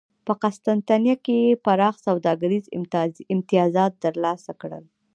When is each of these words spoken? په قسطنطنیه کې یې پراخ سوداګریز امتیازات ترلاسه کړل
په 0.25 0.33
قسطنطنیه 0.41 1.15
کې 1.25 1.35
یې 1.45 1.59
پراخ 1.65 1.95
سوداګریز 2.07 2.65
امتیازات 3.35 3.93
ترلاسه 4.03 4.51
کړل 4.61 4.83